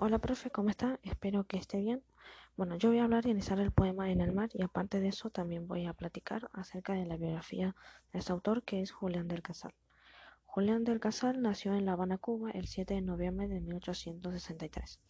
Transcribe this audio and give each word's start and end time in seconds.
Hola, 0.00 0.20
profe, 0.20 0.48
¿cómo 0.52 0.70
está? 0.70 1.00
Espero 1.02 1.42
que 1.48 1.56
esté 1.56 1.78
bien. 1.80 2.04
Bueno, 2.56 2.76
yo 2.76 2.90
voy 2.90 3.00
a 3.00 3.02
hablar 3.02 3.26
y 3.26 3.30
analizar 3.30 3.58
el 3.58 3.72
poema 3.72 4.12
En 4.12 4.20
el 4.20 4.30
mar 4.30 4.48
y 4.54 4.62
aparte 4.62 5.00
de 5.00 5.08
eso 5.08 5.28
también 5.28 5.66
voy 5.66 5.86
a 5.86 5.92
platicar 5.92 6.48
acerca 6.52 6.92
de 6.92 7.04
la 7.04 7.16
biografía 7.16 7.74
de 8.12 8.20
este 8.20 8.30
autor 8.30 8.62
que 8.62 8.80
es 8.80 8.92
Julián 8.92 9.26
del 9.26 9.42
Casal. 9.42 9.74
Julián 10.46 10.84
del 10.84 11.00
Casal 11.00 11.42
nació 11.42 11.74
en 11.74 11.84
La 11.84 11.94
Habana, 11.94 12.16
Cuba, 12.16 12.52
el 12.52 12.68
7 12.68 12.94
de 12.94 13.00
noviembre 13.00 13.48
de 13.48 13.60
1863. 13.60 15.00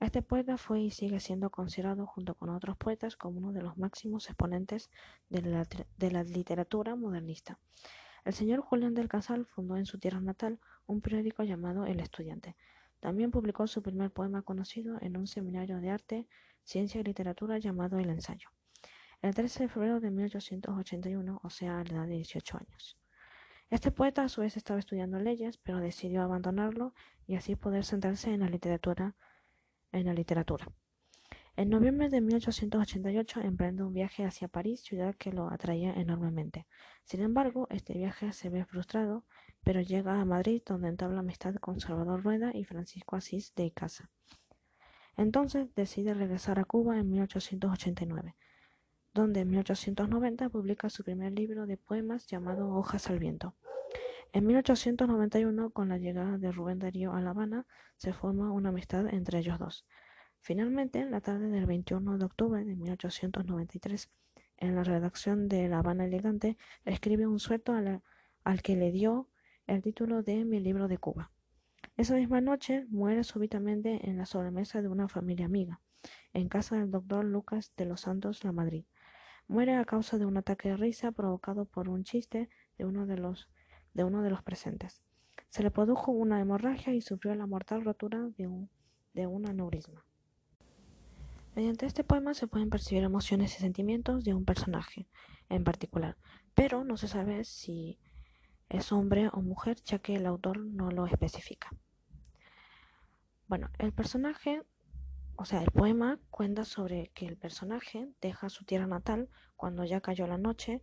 Este 0.00 0.22
poeta 0.22 0.56
fue 0.56 0.80
y 0.80 0.90
sigue 0.90 1.20
siendo 1.20 1.50
considerado 1.50 2.06
junto 2.06 2.34
con 2.34 2.48
otros 2.48 2.78
poetas 2.78 3.16
como 3.16 3.36
uno 3.36 3.52
de 3.52 3.60
los 3.60 3.76
máximos 3.76 4.30
exponentes 4.30 4.88
de 5.28 5.42
la, 6.10 6.22
literatura 6.24 6.96
modernista. 6.96 7.58
El 8.24 8.32
señor 8.32 8.60
Julián 8.60 8.94
del 8.94 9.08
Casal 9.08 9.44
fundó 9.44 9.76
en 9.76 9.84
su 9.84 9.98
tierra 9.98 10.20
natal 10.20 10.58
un 10.86 11.02
periódico 11.02 11.42
llamado 11.42 11.84
El 11.84 12.00
Estudiante, 12.00 12.56
también 13.02 13.32
publicó 13.32 13.66
su 13.66 13.82
primer 13.82 14.12
poema 14.12 14.42
conocido 14.42 14.96
en 15.00 15.16
un 15.16 15.26
seminario 15.26 15.80
de 15.80 15.90
arte, 15.90 16.28
ciencia 16.62 17.00
y 17.00 17.04
literatura 17.04 17.58
llamado 17.58 17.98
El 17.98 18.10
Ensayo, 18.10 18.50
el 19.22 19.34
13 19.34 19.64
de 19.64 19.68
febrero 19.68 19.98
de 19.98 20.12
1881, 20.12 21.40
o 21.42 21.50
sea, 21.50 21.80
a 21.80 21.84
la 21.84 21.94
edad 21.96 22.06
de 22.06 22.14
18 22.14 22.58
años. 22.58 22.96
Este 23.70 23.90
poeta 23.90 24.22
a 24.22 24.28
su 24.28 24.42
vez 24.42 24.56
estaba 24.56 24.78
estudiando 24.78 25.18
leyes, 25.18 25.58
pero 25.58 25.80
decidió 25.80 26.22
abandonarlo 26.22 26.94
y 27.26 27.34
así 27.34 27.56
poder 27.56 27.84
centrarse 27.84 28.32
en 28.32 28.38
la 28.38 28.48
literatura. 28.48 29.16
En 29.90 30.06
la 30.06 30.14
literatura. 30.14 30.68
En 31.56 31.70
noviembre 31.70 32.08
de 32.08 32.20
1888 32.20 33.40
emprende 33.40 33.82
un 33.82 33.92
viaje 33.92 34.24
hacia 34.24 34.46
París, 34.46 34.80
ciudad 34.82 35.16
que 35.16 35.32
lo 35.32 35.50
atraía 35.50 35.92
enormemente. 35.94 36.68
Sin 37.02 37.20
embargo, 37.20 37.66
este 37.68 37.94
viaje 37.94 38.32
se 38.32 38.48
ve 38.48 38.64
frustrado, 38.64 39.24
pero 39.64 39.80
llega 39.80 40.20
a 40.20 40.24
Madrid 40.24 40.62
donde 40.66 40.88
entabla 40.88 41.20
amistad 41.20 41.54
con 41.56 41.80
Salvador 41.80 42.22
Rueda 42.22 42.50
y 42.54 42.64
Francisco 42.64 43.16
Asís 43.16 43.54
de 43.54 43.66
Icaza. 43.66 44.10
Entonces 45.16 45.74
decide 45.74 46.14
regresar 46.14 46.58
a 46.58 46.64
Cuba 46.64 46.98
en 46.98 47.10
1889, 47.10 48.34
donde 49.14 49.40
en 49.40 49.50
1890 49.50 50.48
publica 50.48 50.88
su 50.90 51.04
primer 51.04 51.32
libro 51.32 51.66
de 51.66 51.76
poemas 51.76 52.26
llamado 52.26 52.74
Hojas 52.74 53.10
al 53.10 53.18
viento. 53.18 53.54
En 54.32 54.46
1891, 54.46 55.70
con 55.70 55.90
la 55.90 55.98
llegada 55.98 56.38
de 56.38 56.50
Rubén 56.50 56.78
Darío 56.78 57.12
a 57.12 57.20
La 57.20 57.30
Habana, 57.30 57.66
se 57.98 58.14
forma 58.14 58.50
una 58.50 58.70
amistad 58.70 59.06
entre 59.12 59.40
ellos 59.40 59.58
dos. 59.58 59.84
Finalmente, 60.40 61.00
en 61.00 61.10
la 61.10 61.20
tarde 61.20 61.50
del 61.50 61.66
21 61.66 62.16
de 62.16 62.24
octubre 62.24 62.64
de 62.64 62.74
1893, 62.74 64.10
en 64.56 64.74
la 64.74 64.84
redacción 64.84 65.48
de 65.48 65.68
La 65.68 65.80
Habana 65.80 66.06
Elegante, 66.06 66.56
escribe 66.86 67.26
un 67.26 67.38
suelto 67.38 67.74
al 67.74 68.62
que 68.62 68.76
le 68.76 68.90
dio 68.90 69.28
el 69.66 69.82
título 69.82 70.22
de 70.22 70.44
Mi 70.44 70.60
libro 70.60 70.88
de 70.88 70.98
Cuba. 70.98 71.30
Esa 71.96 72.16
misma 72.16 72.40
noche 72.40 72.86
muere 72.88 73.22
súbitamente 73.24 74.08
en 74.08 74.16
la 74.16 74.26
sobremesa 74.26 74.82
de 74.82 74.88
una 74.88 75.08
familia 75.08 75.46
amiga, 75.46 75.80
en 76.32 76.48
casa 76.48 76.76
del 76.76 76.90
doctor 76.90 77.24
Lucas 77.24 77.72
de 77.76 77.84
los 77.84 78.02
Santos 78.02 78.44
La 78.44 78.52
Madrid. 78.52 78.84
Muere 79.48 79.76
a 79.76 79.84
causa 79.84 80.18
de 80.18 80.26
un 80.26 80.36
ataque 80.36 80.70
de 80.70 80.76
risa 80.76 81.12
provocado 81.12 81.64
por 81.64 81.88
un 81.88 82.04
chiste 82.04 82.48
de 82.78 82.84
uno 82.84 83.06
de 83.06 83.18
los, 83.18 83.48
de 83.94 84.04
uno 84.04 84.22
de 84.22 84.30
los 84.30 84.42
presentes. 84.42 85.02
Se 85.48 85.62
le 85.62 85.70
produjo 85.70 86.12
una 86.12 86.40
hemorragia 86.40 86.94
y 86.94 87.00
sufrió 87.00 87.34
la 87.34 87.46
mortal 87.46 87.84
rotura 87.84 88.30
de 88.36 88.46
un, 88.46 88.70
de 89.14 89.26
un 89.26 89.48
aneurisma. 89.48 90.04
Mediante 91.54 91.84
este 91.84 92.02
poema 92.02 92.32
se 92.32 92.46
pueden 92.46 92.70
percibir 92.70 93.04
emociones 93.04 93.54
y 93.56 93.60
sentimientos 93.60 94.24
de 94.24 94.32
un 94.32 94.44
personaje 94.46 95.06
en 95.50 95.64
particular, 95.64 96.16
pero 96.54 96.82
no 96.82 96.96
se 96.96 97.08
sabe 97.08 97.44
si 97.44 97.98
es 98.72 98.90
hombre 98.90 99.28
o 99.32 99.42
mujer, 99.42 99.76
ya 99.84 99.98
que 99.98 100.16
el 100.16 100.26
autor 100.26 100.58
no 100.58 100.90
lo 100.90 101.06
especifica. 101.06 101.70
Bueno, 103.46 103.68
el 103.78 103.92
personaje, 103.92 104.62
o 105.36 105.44
sea, 105.44 105.62
el 105.62 105.70
poema 105.70 106.18
cuenta 106.30 106.64
sobre 106.64 107.08
que 107.08 107.26
el 107.26 107.36
personaje 107.36 108.08
deja 108.22 108.48
su 108.48 108.64
tierra 108.64 108.86
natal 108.86 109.28
cuando 109.56 109.84
ya 109.84 110.00
cayó 110.00 110.26
la 110.26 110.38
noche 110.38 110.82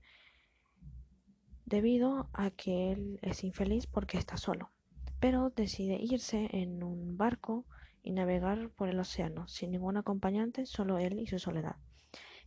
debido 1.66 2.30
a 2.34 2.52
que 2.52 2.92
él 2.92 3.20
es 3.24 3.44
infeliz 3.44 3.88
porque 3.88 4.18
está 4.18 4.38
solo, 4.38 4.72
pero 5.20 5.50
decide 5.50 5.98
irse 6.00 6.48
en 6.52 6.84
un 6.84 7.18
barco 7.18 7.66
y 8.04 8.12
navegar 8.12 8.70
por 8.70 8.90
el 8.90 9.00
océano, 9.00 9.48
sin 9.48 9.72
ningún 9.72 9.98
acompañante, 9.98 10.68
solo 10.68 11.00
él 11.00 11.20
y 11.20 11.26
su 11.26 11.40
soledad. 11.40 11.78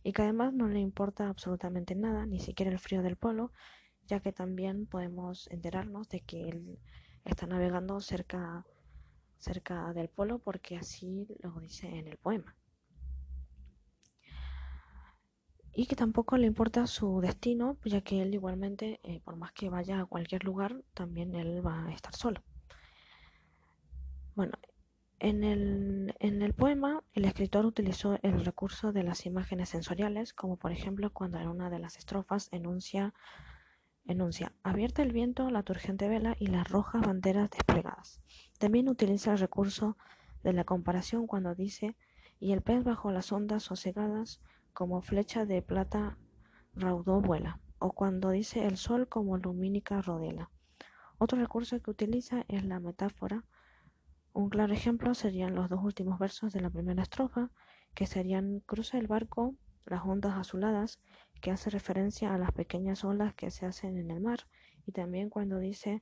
Y 0.03 0.13
que 0.13 0.21
además 0.21 0.53
no 0.53 0.67
le 0.67 0.79
importa 0.79 1.27
absolutamente 1.27 1.95
nada, 1.95 2.25
ni 2.25 2.39
siquiera 2.39 2.71
el 2.71 2.79
frío 2.79 3.01
del 3.01 3.17
polo, 3.17 3.51
ya 4.07 4.19
que 4.19 4.31
también 4.31 4.85
podemos 4.85 5.47
enterarnos 5.51 6.09
de 6.09 6.21
que 6.21 6.49
él 6.49 6.79
está 7.25 7.47
navegando 7.47 7.99
cerca, 8.01 8.65
cerca 9.37 9.93
del 9.93 10.09
polo, 10.09 10.39
porque 10.39 10.77
así 10.77 11.27
lo 11.39 11.51
dice 11.59 11.87
en 11.87 12.07
el 12.07 12.17
poema. 12.17 12.55
Y 15.75 15.87
que 15.87 15.95
tampoco 15.95 16.37
le 16.37 16.45
importa 16.45 16.85
su 16.85 17.19
destino, 17.19 17.77
ya 17.83 18.01
que 18.01 18.21
él 18.21 18.33
igualmente, 18.35 18.99
eh, 19.03 19.21
por 19.23 19.35
más 19.35 19.53
que 19.53 19.69
vaya 19.69 20.01
a 20.01 20.05
cualquier 20.05 20.43
lugar, 20.43 20.83
también 20.93 21.33
él 21.33 21.65
va 21.65 21.85
a 21.87 21.91
estar 21.91 22.15
solo. 22.15 22.43
Bueno, 24.35 24.53
en 25.19 25.43
el, 25.43 26.15
en 26.19 26.41
el, 26.41 26.53
poema, 26.53 27.03
el 27.13 27.25
escritor 27.25 27.65
utilizó 27.65 28.19
el 28.23 28.43
recurso 28.43 28.91
de 28.91 29.03
las 29.03 29.25
imágenes 29.25 29.69
sensoriales, 29.69 30.33
como 30.33 30.57
por 30.57 30.71
ejemplo 30.71 31.11
cuando 31.11 31.39
en 31.39 31.47
una 31.47 31.69
de 31.69 31.79
las 31.79 31.97
estrofas 31.97 32.49
enuncia, 32.51 33.13
enuncia 34.05 34.53
abierta 34.63 35.01
el 35.01 35.11
viento, 35.11 35.49
la 35.49 35.63
turgente 35.63 36.07
vela 36.07 36.35
y 36.39 36.47
las 36.47 36.69
rojas 36.69 37.01
banderas 37.01 37.49
desplegadas. 37.49 38.21
También 38.59 38.89
utiliza 38.89 39.31
el 39.31 39.39
recurso 39.39 39.97
de 40.43 40.53
la 40.53 40.63
comparación 40.63 41.27
cuando 41.27 41.55
dice 41.55 41.95
y 42.39 42.51
el 42.51 42.61
pez 42.61 42.83
bajo 42.83 43.11
las 43.11 43.31
ondas 43.31 43.63
sosegadas 43.63 44.41
como 44.73 45.01
flecha 45.01 45.45
de 45.45 45.61
plata 45.61 46.17
raudó 46.73 47.21
vuela, 47.21 47.59
o 47.79 47.91
cuando 47.91 48.31
dice 48.31 48.65
el 48.65 48.77
sol 48.77 49.07
como 49.07 49.37
lumínica 49.37 50.01
rodela. 50.01 50.49
Otro 51.17 51.39
recurso 51.39 51.79
que 51.81 51.91
utiliza 51.91 52.43
es 52.47 52.65
la 52.65 52.79
metáfora 52.79 53.45
un 54.35 54.49
claro 54.49 54.73
ejemplo 54.73 55.13
serían 55.13 55.53
los 55.53 55.69
dos 55.69 55.83
últimos 55.83 56.17
versos 56.17 56.51
de 56.53 56.59
la 56.59 56.71
primera 56.71 57.03
estrofa, 57.03 57.51
que 57.93 58.07
serían 58.07 58.61
Cruza 58.61 58.97
el 58.97 59.05
barco, 59.05 59.53
las 59.85 60.03
ondas 60.03 60.35
azuladas, 60.35 60.99
que 61.43 61.51
hace 61.51 61.69
referencia 61.69 62.33
a 62.33 62.37
las 62.37 62.53
pequeñas 62.53 63.03
olas 63.03 63.35
que 63.35 63.51
se 63.51 63.65
hacen 63.65 63.97
en 63.97 64.09
el 64.09 64.21
mar, 64.21 64.47
y 64.87 64.93
también 64.93 65.29
cuando 65.29 65.59
dice 65.59 66.01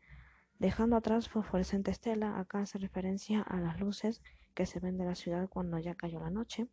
Dejando 0.59 0.96
atrás 0.96 1.28
fosforescente 1.28 1.90
estela, 1.90 2.40
acá 2.40 2.59
hace 2.59 2.78
referencia 2.78 3.41
a 3.41 3.59
las 3.59 3.80
luces 3.80 4.22
que 4.53 4.68
se 4.68 4.80
ven 4.80 4.96
de 5.00 5.06
la 5.06 5.16
ciudad 5.16 5.50
cuando 5.50 5.80
ya 5.80 5.96
cayó 5.96 6.19
la 6.19 6.30
noche. 6.30 6.68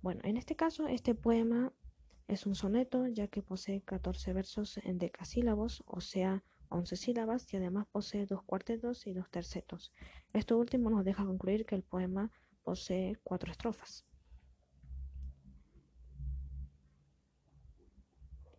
Bueno, 0.00 0.20
en 0.22 0.36
este 0.36 0.54
caso, 0.54 0.86
este 0.86 1.16
poema 1.16 1.72
es 2.28 2.46
un 2.46 2.54
soneto, 2.54 3.08
ya 3.08 3.26
que 3.26 3.42
posee 3.42 3.82
14 3.82 4.32
versos 4.32 4.78
en 4.84 4.98
decasílabos, 4.98 5.82
o 5.88 6.00
sea, 6.00 6.44
11 6.68 6.94
sílabas 6.94 7.52
y 7.52 7.56
además 7.56 7.88
posee 7.90 8.26
dos 8.26 8.44
cuartetos 8.44 9.08
y 9.08 9.12
dos 9.12 9.28
tercetos. 9.28 9.92
Esto 10.32 10.56
último 10.56 10.90
nos 10.90 11.04
deja 11.04 11.26
concluir 11.26 11.66
que 11.66 11.74
el 11.74 11.82
poema 11.82 12.30
posee 12.62 13.16
cuatro 13.24 13.50
estrofas. 13.50 14.06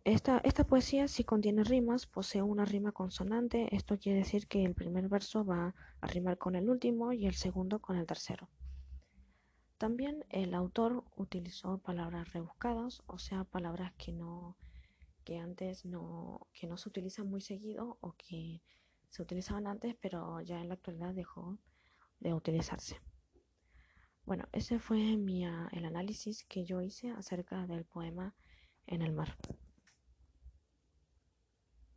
Esta, 0.06 0.40
esta, 0.44 0.62
poesía 0.62 1.08
sí 1.08 1.24
contiene 1.24 1.64
rimas, 1.64 2.06
posee 2.06 2.40
una 2.40 2.64
rima 2.64 2.92
consonante, 2.92 3.74
esto 3.74 3.98
quiere 3.98 4.20
decir 4.20 4.46
que 4.46 4.64
el 4.64 4.72
primer 4.72 5.08
verso 5.08 5.44
va 5.44 5.74
a 6.00 6.06
rimar 6.06 6.38
con 6.38 6.54
el 6.54 6.70
último 6.70 7.12
y 7.12 7.26
el 7.26 7.34
segundo 7.34 7.80
con 7.80 7.96
el 7.96 8.06
tercero. 8.06 8.48
También 9.78 10.24
el 10.28 10.54
autor 10.54 11.02
utilizó 11.16 11.78
palabras 11.78 12.32
rebuscadas, 12.32 13.02
o 13.06 13.18
sea, 13.18 13.42
palabras 13.42 13.94
que 13.98 14.12
no, 14.12 14.56
que 15.24 15.38
antes 15.38 15.84
no, 15.84 16.46
que 16.52 16.68
no 16.68 16.76
se 16.76 16.88
utilizan 16.88 17.28
muy 17.28 17.40
seguido 17.40 17.98
o 18.00 18.12
que 18.12 18.62
se 19.10 19.22
utilizaban 19.22 19.66
antes, 19.66 19.96
pero 20.00 20.40
ya 20.40 20.60
en 20.60 20.68
la 20.68 20.74
actualidad 20.74 21.14
dejó 21.14 21.58
de 22.20 22.32
utilizarse. 22.32 23.00
Bueno, 24.24 24.44
ese 24.52 24.78
fue 24.78 25.16
mi, 25.16 25.44
el 25.44 25.84
análisis 25.84 26.44
que 26.44 26.64
yo 26.64 26.80
hice 26.80 27.10
acerca 27.10 27.66
del 27.66 27.84
poema 27.84 28.36
En 28.86 29.02
el 29.02 29.12
mar. 29.12 29.36